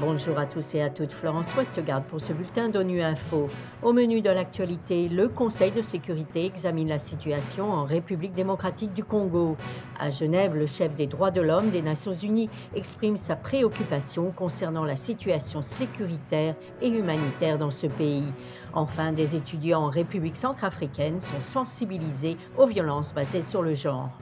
Bonjour 0.00 0.38
à 0.38 0.46
tous 0.46 0.74
et 0.74 0.82
à 0.82 0.90
toutes, 0.90 1.12
Florence 1.12 1.54
Westgard 1.54 2.02
pour 2.02 2.20
ce 2.20 2.32
bulletin 2.32 2.68
d'ONU 2.68 3.02
Info. 3.02 3.46
Au 3.82 3.92
menu 3.92 4.20
de 4.20 4.30
l'actualité, 4.30 5.08
le 5.08 5.28
Conseil 5.28 5.70
de 5.70 5.80
sécurité 5.80 6.44
examine 6.44 6.88
la 6.88 6.98
situation 6.98 7.70
en 7.70 7.84
République 7.84 8.32
démocratique 8.32 8.92
du 8.94 9.04
Congo. 9.04 9.56
À 10.00 10.10
Genève, 10.10 10.56
le 10.56 10.66
chef 10.66 10.96
des 10.96 11.06
droits 11.06 11.30
de 11.30 11.40
l'homme 11.40 11.70
des 11.70 11.82
Nations 11.82 12.14
Unies 12.14 12.50
exprime 12.74 13.16
sa 13.16 13.36
préoccupation 13.36 14.32
concernant 14.32 14.84
la 14.84 14.96
situation 14.96 15.62
sécuritaire 15.62 16.56
et 16.80 16.88
humanitaire 16.88 17.58
dans 17.58 17.70
ce 17.70 17.86
pays. 17.86 18.32
Enfin, 18.72 19.12
des 19.12 19.36
étudiants 19.36 19.82
en 19.82 19.90
République 19.90 20.36
centrafricaine 20.36 21.20
sont 21.20 21.40
sensibilisés 21.40 22.36
aux 22.56 22.66
violences 22.66 23.14
basées 23.14 23.42
sur 23.42 23.62
le 23.62 23.74
genre. 23.74 24.18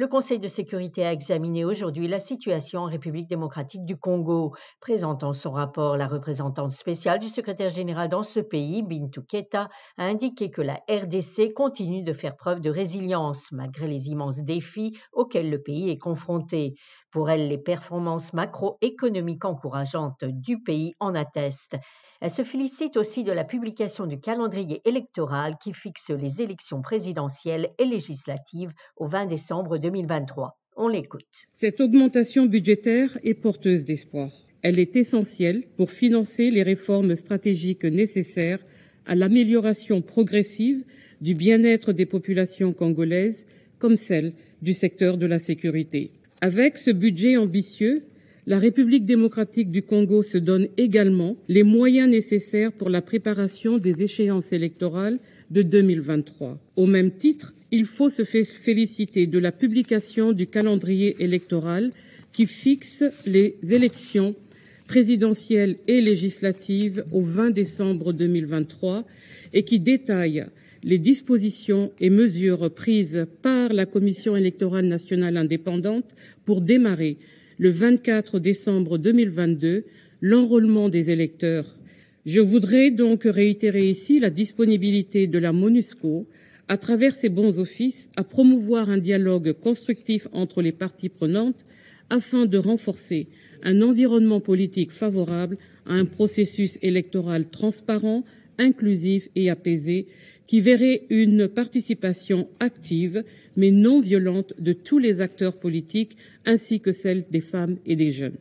Le 0.00 0.08
Conseil 0.08 0.38
de 0.38 0.48
sécurité 0.48 1.04
a 1.04 1.12
examiné 1.12 1.66
aujourd'hui 1.66 2.08
la 2.08 2.18
situation 2.18 2.80
en 2.80 2.86
République 2.86 3.28
démocratique 3.28 3.84
du 3.84 3.98
Congo. 3.98 4.54
Présentant 4.80 5.34
son 5.34 5.50
rapport, 5.50 5.98
la 5.98 6.08
représentante 6.08 6.72
spéciale 6.72 7.18
du 7.18 7.28
secrétaire 7.28 7.68
général 7.68 8.08
dans 8.08 8.22
ce 8.22 8.40
pays, 8.40 8.82
Bintou 8.82 9.20
Keta, 9.22 9.68
a 9.98 10.04
indiqué 10.04 10.50
que 10.50 10.62
la 10.62 10.80
RDC 10.88 11.52
continue 11.52 12.02
de 12.02 12.14
faire 12.14 12.38
preuve 12.38 12.62
de 12.62 12.70
résilience 12.70 13.52
malgré 13.52 13.88
les 13.88 14.08
immenses 14.08 14.42
défis 14.42 14.98
auxquels 15.12 15.50
le 15.50 15.60
pays 15.60 15.90
est 15.90 15.98
confronté. 15.98 16.76
Pour 17.10 17.28
elle, 17.28 17.48
les 17.48 17.58
performances 17.58 18.32
macroéconomiques 18.32 19.44
encourageantes 19.44 20.24
du 20.24 20.62
pays 20.62 20.94
en 20.98 21.14
attestent. 21.14 21.76
Elle 22.20 22.30
se 22.30 22.44
félicite 22.44 22.96
aussi 22.96 23.24
de 23.24 23.32
la 23.32 23.44
publication 23.44 24.06
du 24.06 24.20
calendrier 24.20 24.80
électoral 24.84 25.56
qui 25.58 25.72
fixe 25.72 26.10
les 26.10 26.40
élections 26.42 26.82
présidentielles 26.82 27.70
et 27.78 27.86
législatives 27.86 28.72
au 28.96 29.06
20 29.06 29.26
décembre 29.26 29.78
2023. 29.90 30.56
On 30.76 30.88
l'écoute. 30.88 31.26
Cette 31.52 31.80
augmentation 31.80 32.46
budgétaire 32.46 33.18
est 33.24 33.34
porteuse 33.34 33.84
d'espoir. 33.84 34.30
Elle 34.62 34.78
est 34.78 34.94
essentielle 34.96 35.64
pour 35.76 35.90
financer 35.90 36.50
les 36.50 36.62
réformes 36.62 37.16
stratégiques 37.16 37.84
nécessaires 37.84 38.64
à 39.06 39.14
l'amélioration 39.14 40.00
progressive 40.00 40.84
du 41.20 41.34
bien-être 41.34 41.92
des 41.92 42.06
populations 42.06 42.72
congolaises 42.72 43.46
comme 43.78 43.96
celle 43.96 44.32
du 44.62 44.72
secteur 44.72 45.16
de 45.16 45.26
la 45.26 45.38
sécurité. 45.38 46.12
Avec 46.40 46.78
ce 46.78 46.90
budget 46.90 47.36
ambitieux, 47.36 48.04
la 48.46 48.58
République 48.58 49.04
démocratique 49.04 49.70
du 49.70 49.82
Congo 49.82 50.22
se 50.22 50.38
donne 50.38 50.68
également 50.76 51.36
les 51.48 51.62
moyens 51.62 52.10
nécessaires 52.10 52.72
pour 52.72 52.88
la 52.88 53.02
préparation 53.02 53.78
des 53.78 54.02
échéances 54.02 54.52
électorales 54.52 55.18
de 55.50 55.62
2023. 55.62 56.58
Au 56.76 56.86
même 56.86 57.10
titre, 57.10 57.54
il 57.70 57.84
faut 57.84 58.08
se 58.08 58.24
féliciter 58.24 59.26
de 59.26 59.38
la 59.38 59.52
publication 59.52 60.32
du 60.32 60.46
calendrier 60.46 61.16
électoral 61.22 61.90
qui 62.32 62.46
fixe 62.46 63.04
les 63.26 63.56
élections 63.70 64.34
présidentielles 64.86 65.76
et 65.86 66.00
législatives 66.00 67.04
au 67.12 67.20
20 67.20 67.50
décembre 67.50 68.12
2023 68.12 69.04
et 69.52 69.62
qui 69.62 69.78
détaille 69.78 70.46
les 70.82 70.98
dispositions 70.98 71.92
et 72.00 72.10
mesures 72.10 72.72
prises 72.72 73.26
par 73.42 73.72
la 73.72 73.86
Commission 73.86 74.34
électorale 74.34 74.86
nationale 74.86 75.36
indépendante 75.36 76.14
pour 76.44 76.60
démarrer 76.60 77.18
le 77.60 77.68
24 77.68 78.38
décembre 78.38 78.96
2022 78.96 79.84
l'enrôlement 80.22 80.88
des 80.88 81.10
électeurs. 81.10 81.76
Je 82.24 82.40
voudrais 82.40 82.90
donc 82.90 83.24
réitérer 83.24 83.86
ici 83.86 84.18
la 84.18 84.30
disponibilité 84.30 85.26
de 85.26 85.38
la 85.38 85.52
MONUSCO 85.52 86.26
à 86.68 86.78
travers 86.78 87.14
ses 87.14 87.28
bons 87.28 87.58
offices 87.58 88.10
à 88.16 88.24
promouvoir 88.24 88.88
un 88.88 88.96
dialogue 88.96 89.52
constructif 89.52 90.26
entre 90.32 90.62
les 90.62 90.72
parties 90.72 91.10
prenantes 91.10 91.66
afin 92.08 92.46
de 92.46 92.56
renforcer 92.56 93.26
un 93.62 93.82
environnement 93.82 94.40
politique 94.40 94.90
favorable 94.90 95.58
à 95.84 95.92
un 95.92 96.06
processus 96.06 96.78
électoral 96.80 97.50
transparent, 97.50 98.24
inclusif 98.56 99.28
et 99.36 99.50
apaisé 99.50 100.06
qui 100.46 100.62
verrait 100.62 101.02
une 101.10 101.46
participation 101.46 102.48
active 102.58 103.22
mais 103.60 103.70
non 103.70 104.00
violente 104.00 104.54
de 104.58 104.72
tous 104.72 104.98
les 104.98 105.20
acteurs 105.20 105.52
politiques 105.52 106.16
ainsi 106.46 106.80
que 106.80 106.92
celle 106.92 107.24
des 107.30 107.40
femmes 107.40 107.76
et 107.84 107.94
des 107.94 108.10
jeunes. 108.10 108.38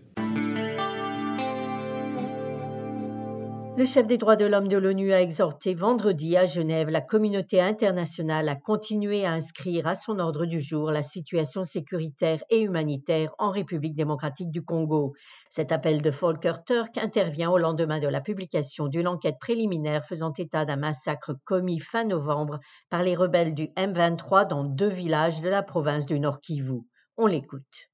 Le 3.79 3.85
chef 3.85 4.07
des 4.07 4.17
droits 4.17 4.35
de 4.35 4.44
l'homme 4.44 4.67
de 4.67 4.75
l'ONU 4.75 5.13
a 5.13 5.22
exhorté 5.22 5.73
vendredi 5.73 6.35
à 6.35 6.44
Genève 6.44 6.90
la 6.90 7.00
communauté 7.00 7.62
internationale 7.62 8.50
à 8.50 8.57
continuer 8.57 9.25
à 9.25 9.31
inscrire 9.31 9.88
à 9.88 9.95
son 9.95 10.19
ordre 10.19 10.45
du 10.45 10.59
jour 10.59 10.91
la 10.91 11.01
situation 11.01 11.63
sécuritaire 11.63 12.44
et 12.50 12.59
humanitaire 12.59 13.34
en 13.38 13.51
République 13.51 13.95
démocratique 13.95 14.51
du 14.51 14.66
Congo. 14.66 15.13
Cet 15.50 15.72
appel 15.72 16.01
de 16.01 16.09
Volker 16.09 16.56
Turk 16.66 16.97
intervient 16.97 17.51
au 17.51 17.57
lendemain 17.57 18.00
de 18.00 18.09
la 18.09 18.19
publication 18.19 18.88
d'une 18.88 19.07
enquête 19.07 19.40
préliminaire 19.40 20.03
faisant 20.03 20.34
état 20.34 20.66
d'un 20.66 20.75
massacre 20.75 21.38
commis 21.46 21.79
fin 21.79 22.03
novembre 22.03 22.59
par 22.90 23.01
les 23.01 23.16
rebelles 23.16 23.53
du 23.53 23.67
M23 23.78 24.46
dans 24.46 24.66
deux 24.66 24.90
villages 24.90 25.40
de 25.40 25.47
la 25.47 25.63
province 25.63 26.06
du 26.06 26.19
Nord 26.19 26.41
Kivu. 26.41 26.81
On 27.16 27.28
l'écoute. 27.28 27.90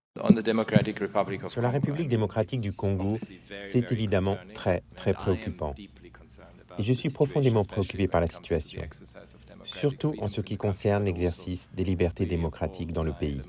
Sur 1.50 1.62
la 1.62 1.70
République 1.70 2.08
démocratique 2.08 2.62
du 2.62 2.72
Congo, 2.72 3.18
c'est 3.66 3.92
évidemment 3.92 4.38
très, 4.54 4.82
très 4.96 5.14
préoccupant. 5.14 5.76
Et 6.78 6.84
je 6.84 6.94
suis 6.94 7.10
profondément 7.10 7.66
préoccupé 7.66 8.08
par 8.08 8.22
la 8.22 8.28
situation, 8.28 8.82
surtout 9.64 10.16
en 10.20 10.30
ce 10.30 10.40
qui 10.40 10.56
concerne 10.56 11.04
l'exercice 11.04 11.70
des 11.74 11.84
libertés 11.84 12.26
démocratiques 12.26 12.94
dans 12.94 13.04
le 13.04 13.12
pays, 13.12 13.42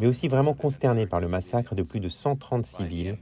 mais 0.00 0.08
aussi 0.08 0.26
vraiment 0.26 0.54
consterné 0.54 1.06
par 1.06 1.20
le 1.20 1.28
massacre 1.28 1.76
de 1.76 1.84
plus 1.84 2.00
de 2.00 2.08
130 2.08 2.66
civils 2.66 3.16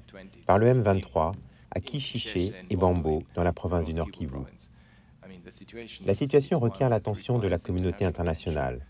par 0.46 0.58
le 0.58 0.72
M23 0.72 1.34
à 1.70 1.80
Kishiché 1.80 2.54
et 2.70 2.76
Bambo 2.76 3.22
dans 3.34 3.44
la 3.44 3.52
province 3.52 3.84
du 3.84 3.92
Nord 3.92 4.10
Kivu. 4.10 4.38
La 6.06 6.14
situation 6.14 6.58
requiert 6.58 6.88
l'attention 6.88 7.38
de 7.38 7.48
la 7.48 7.58
communauté 7.58 8.06
internationale 8.06 8.80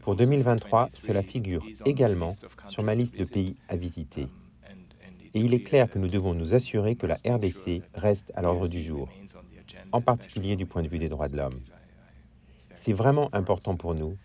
pour 0.00 0.16
2023, 0.16 0.90
cela 0.94 1.22
figure 1.22 1.64
également 1.84 2.32
sur 2.66 2.82
ma 2.82 2.94
liste 2.94 3.18
de 3.18 3.24
pays 3.24 3.56
à 3.68 3.76
visiter. 3.76 4.26
Et 5.34 5.40
il 5.40 5.54
est 5.54 5.62
clair 5.62 5.88
que 5.88 5.98
nous 5.98 6.08
devons 6.08 6.34
nous 6.34 6.54
assurer 6.54 6.96
que 6.96 7.06
la 7.06 7.16
RDC 7.26 7.82
reste 7.94 8.32
à 8.34 8.42
l'ordre 8.42 8.68
du 8.68 8.82
jour, 8.82 9.08
en 9.92 10.00
particulier 10.00 10.56
du 10.56 10.66
point 10.66 10.82
de 10.82 10.88
vue 10.88 10.98
des 10.98 11.08
droits 11.08 11.28
de 11.28 11.36
l'homme. 11.36 11.60
C'est 12.74 12.92
vraiment 12.92 13.28
important 13.32 13.76
pour 13.76 13.94
nous, 13.94 14.16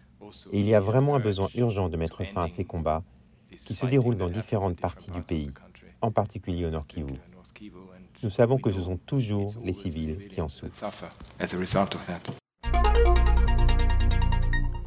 et 0.52 0.60
il 0.60 0.66
y 0.66 0.74
a 0.74 0.80
vraiment 0.80 1.16
un 1.16 1.20
besoin 1.20 1.48
urgent 1.56 1.90
de 1.90 1.98
mettre 1.98 2.24
fin 2.26 2.44
à 2.44 2.50
ces 2.50 2.66
combats 2.66 3.04
qui 3.66 3.76
se 3.76 3.86
déroulent 3.86 4.18
dans 4.18 4.30
différentes 4.30 4.80
parties 4.80 5.12
du 5.12 5.22
pays, 5.22 5.52
en 6.02 6.12
particulier 6.12 6.66
au 6.66 6.70
Nord 6.70 6.88
Kivu. 6.88 7.14
Nous 8.24 8.30
savons 8.30 8.58
que 8.58 8.72
ce 8.72 8.82
sont 8.82 8.98
toujours 8.98 9.54
les 9.64 9.74
civils 9.74 10.28
qui 10.28 10.42
en 10.42 10.50
souffrent. 10.50 10.92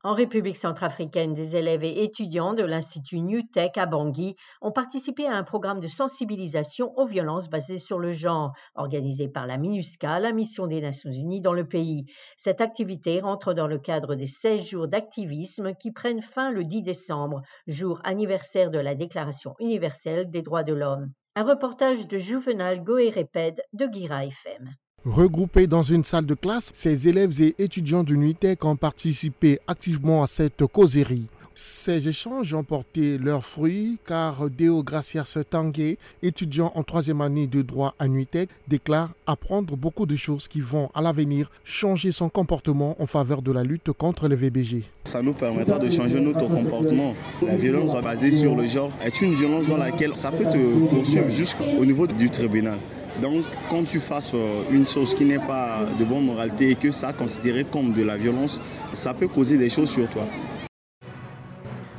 En 0.02 0.14
République 0.14 0.56
centrafricaine, 0.56 1.34
des 1.34 1.56
élèves 1.56 1.84
et 1.84 2.02
étudiants 2.02 2.54
de 2.54 2.62
l'Institut 2.62 3.20
New 3.20 3.42
Tech 3.42 3.72
à 3.76 3.84
Bangui 3.84 4.34
ont 4.62 4.72
participé 4.72 5.26
à 5.26 5.34
un 5.34 5.44
programme 5.44 5.80
de 5.80 5.86
sensibilisation 5.88 6.96
aux 6.96 7.04
violences 7.04 7.50
basées 7.50 7.78
sur 7.78 7.98
le 7.98 8.10
genre, 8.10 8.54
organisé 8.74 9.28
par 9.28 9.46
la 9.46 9.58
MINUSCA, 9.58 10.18
la 10.18 10.32
mission 10.32 10.66
des 10.66 10.80
Nations 10.80 11.10
Unies 11.10 11.42
dans 11.42 11.52
le 11.52 11.68
pays. 11.68 12.06
Cette 12.38 12.62
activité 12.62 13.20
rentre 13.20 13.52
dans 13.52 13.66
le 13.66 13.78
cadre 13.78 14.14
des 14.14 14.26
16 14.26 14.64
jours 14.64 14.88
d'activisme 14.88 15.74
qui 15.74 15.92
prennent 15.92 16.22
fin 16.22 16.50
le 16.50 16.64
10 16.64 16.82
décembre, 16.82 17.42
jour 17.66 18.00
anniversaire 18.02 18.70
de 18.70 18.78
la 18.78 18.94
Déclaration 18.94 19.54
universelle 19.58 20.30
des 20.30 20.40
droits 20.40 20.64
de 20.64 20.72
l'homme. 20.72 21.12
Un 21.36 21.44
reportage 21.44 22.08
de 22.08 22.16
Juvenal 22.16 22.82
Goereped 22.82 23.62
de 23.74 23.86
Guira 23.86 24.24
FM. 24.24 24.74
Regroupés 25.06 25.66
dans 25.66 25.82
une 25.82 26.04
salle 26.04 26.26
de 26.26 26.34
classe, 26.34 26.72
ces 26.74 27.08
élèves 27.08 27.40
et 27.40 27.54
étudiants 27.58 28.04
du 28.04 28.18
NUITEC 28.18 28.62
ont 28.66 28.76
participé 28.76 29.58
activement 29.66 30.22
à 30.22 30.26
cette 30.26 30.66
causerie. 30.66 31.26
Ces 31.54 32.08
échanges 32.08 32.54
ont 32.54 32.64
porté 32.64 33.18
leurs 33.18 33.44
fruits 33.44 33.98
car 34.06 34.48
Deo 34.48 34.82
Gracias 34.82 35.36
Tanguay, 35.48 35.98
étudiant 36.22 36.72
en 36.74 36.82
troisième 36.82 37.20
année 37.20 37.46
de 37.46 37.62
droit 37.62 37.94
à 37.98 38.08
NUITEC, 38.08 38.48
déclare 38.68 39.10
apprendre 39.26 39.76
beaucoup 39.76 40.06
de 40.06 40.16
choses 40.16 40.48
qui 40.48 40.60
vont 40.60 40.90
à 40.94 41.02
l'avenir 41.02 41.50
changer 41.64 42.12
son 42.12 42.28
comportement 42.28 42.96
en 43.00 43.06
faveur 43.06 43.42
de 43.42 43.52
la 43.52 43.62
lutte 43.62 43.92
contre 43.92 44.28
les 44.28 44.36
VBG. 44.36 44.84
Ça 45.04 45.22
nous 45.22 45.34
permettra 45.34 45.78
de 45.78 45.88
changer 45.90 46.20
notre 46.20 46.46
comportement. 46.48 47.14
La 47.42 47.56
violence 47.56 48.00
basée 48.02 48.30
sur 48.30 48.54
le 48.54 48.66
genre 48.66 48.92
est 49.04 49.20
une 49.20 49.34
violence 49.34 49.66
dans 49.66 49.76
laquelle 49.76 50.16
ça 50.16 50.30
peut 50.30 50.44
te 50.44 50.88
poursuivre 50.88 51.28
jusqu'au 51.28 51.84
niveau 51.84 52.06
du 52.06 52.30
tribunal. 52.30 52.78
Donc, 53.20 53.44
quand 53.68 53.84
tu 53.84 53.98
fasses 53.98 54.32
euh, 54.34 54.62
une 54.70 54.86
chose 54.86 55.14
qui 55.14 55.24
n'est 55.24 55.38
pas 55.38 55.84
de 55.98 56.04
bonne 56.04 56.24
moralité 56.24 56.70
et 56.70 56.74
que 56.74 56.90
ça 56.90 57.12
considéré 57.12 57.64
comme 57.64 57.92
de 57.92 58.02
la 58.02 58.16
violence, 58.16 58.58
ça 58.92 59.12
peut 59.12 59.28
causer 59.28 59.58
des 59.58 59.68
choses 59.68 59.90
sur 59.90 60.08
toi. 60.08 60.24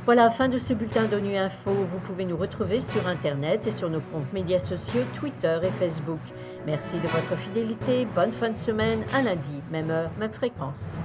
Voilà, 0.04 0.30
fin 0.30 0.48
de 0.48 0.58
ce 0.58 0.74
bulletin 0.74 1.04
d'ONU 1.04 1.36
Info. 1.36 1.70
Vous 1.70 2.00
pouvez 2.00 2.24
nous 2.24 2.36
retrouver 2.36 2.80
sur 2.80 3.06
Internet 3.06 3.68
et 3.68 3.70
sur 3.70 3.88
nos 3.88 4.00
comptes 4.00 4.32
médias 4.32 4.58
sociaux, 4.58 5.04
Twitter 5.14 5.60
et 5.62 5.70
Facebook. 5.70 6.18
Merci 6.66 6.96
de 6.96 7.06
votre 7.06 7.36
fidélité. 7.36 8.04
Bonne 8.12 8.32
fin 8.32 8.50
de 8.50 8.56
semaine. 8.56 9.04
À 9.14 9.22
lundi, 9.22 9.62
même 9.70 9.90
heure, 9.92 10.10
même 10.18 10.32
fréquence. 10.32 10.98